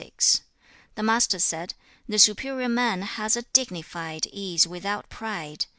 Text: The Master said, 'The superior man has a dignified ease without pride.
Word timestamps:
The 0.95 1.03
Master 1.03 1.37
said, 1.37 1.75
'The 2.09 2.17
superior 2.17 2.67
man 2.69 3.03
has 3.03 3.35
a 3.37 3.43
dignified 3.43 4.25
ease 4.31 4.67
without 4.67 5.09
pride. 5.09 5.67